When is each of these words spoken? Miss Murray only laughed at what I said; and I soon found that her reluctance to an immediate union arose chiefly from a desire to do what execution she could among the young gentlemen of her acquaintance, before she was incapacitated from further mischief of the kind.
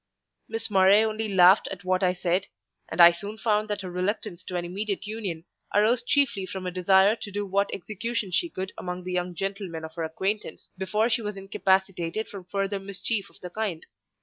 Miss 0.49 0.71
Murray 0.71 1.03
only 1.03 1.31
laughed 1.31 1.67
at 1.71 1.83
what 1.83 2.01
I 2.01 2.15
said; 2.15 2.47
and 2.89 2.99
I 2.99 3.11
soon 3.11 3.37
found 3.37 3.67
that 3.69 3.81
her 3.81 3.91
reluctance 3.91 4.43
to 4.45 4.55
an 4.55 4.65
immediate 4.65 5.05
union 5.05 5.45
arose 5.75 6.01
chiefly 6.01 6.47
from 6.47 6.65
a 6.65 6.71
desire 6.71 7.15
to 7.17 7.31
do 7.31 7.45
what 7.45 7.69
execution 7.71 8.31
she 8.31 8.49
could 8.49 8.73
among 8.79 9.03
the 9.03 9.13
young 9.13 9.35
gentlemen 9.35 9.85
of 9.85 9.93
her 9.93 10.03
acquaintance, 10.03 10.69
before 10.75 11.11
she 11.11 11.21
was 11.21 11.37
incapacitated 11.37 12.29
from 12.29 12.45
further 12.45 12.79
mischief 12.79 13.29
of 13.29 13.39
the 13.41 13.51
kind. 13.51 13.85